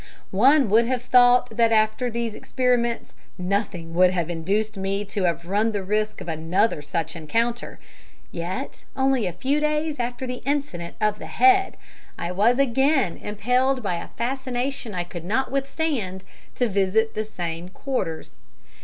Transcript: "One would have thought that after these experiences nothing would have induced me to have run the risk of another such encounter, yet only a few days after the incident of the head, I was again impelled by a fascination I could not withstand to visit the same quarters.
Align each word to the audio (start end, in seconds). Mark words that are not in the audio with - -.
"One 0.31 0.67
would 0.71 0.87
have 0.87 1.03
thought 1.03 1.55
that 1.57 1.71
after 1.71 2.09
these 2.09 2.33
experiences 2.33 3.13
nothing 3.37 3.93
would 3.93 4.09
have 4.09 4.31
induced 4.31 4.75
me 4.75 5.05
to 5.05 5.25
have 5.25 5.45
run 5.45 5.73
the 5.73 5.83
risk 5.83 6.21
of 6.21 6.27
another 6.27 6.81
such 6.81 7.15
encounter, 7.15 7.79
yet 8.31 8.83
only 8.97 9.27
a 9.27 9.31
few 9.31 9.59
days 9.59 9.99
after 9.99 10.25
the 10.25 10.41
incident 10.43 10.95
of 10.99 11.19
the 11.19 11.27
head, 11.27 11.77
I 12.17 12.31
was 12.31 12.57
again 12.57 13.17
impelled 13.17 13.83
by 13.83 13.97
a 13.97 14.07
fascination 14.07 14.95
I 14.95 15.03
could 15.03 15.23
not 15.23 15.51
withstand 15.51 16.23
to 16.55 16.67
visit 16.67 17.13
the 17.13 17.23
same 17.23 17.69
quarters. 17.69 18.39